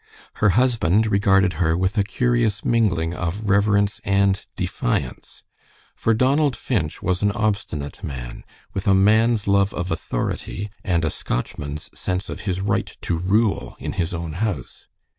Her 0.41 0.49
husband 0.57 1.05
regarded 1.05 1.53
her 1.61 1.77
with 1.77 1.95
a 1.95 2.03
curious 2.03 2.65
mingling 2.65 3.13
of 3.13 3.47
reverence 3.47 4.01
and 4.03 4.43
defiance, 4.55 5.43
for 5.95 6.15
Donald 6.15 6.55
Finch 6.55 7.03
was 7.03 7.21
an 7.21 7.31
obstinate 7.33 8.03
man, 8.03 8.43
with 8.73 8.87
a 8.87 8.95
man's 8.95 9.47
love 9.47 9.75
of 9.75 9.91
authority, 9.91 10.71
and 10.83 11.05
a 11.05 11.11
Scotchman's 11.11 11.91
sense 11.93 12.29
of 12.29 12.41
his 12.49 12.61
right 12.61 12.97
to 13.01 13.15
rule 13.15 13.75
in 13.77 13.93
his 13.93 14.11
own 14.11 14.33
house. 14.33 14.87